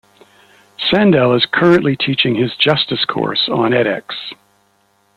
Sandel 0.89 1.35
is 1.35 1.45
currently 1.45 1.95
teaching 1.95 2.33
his 2.33 2.55
Justice 2.57 3.05
course 3.05 3.47
on 3.47 3.69
edX. 3.69 4.33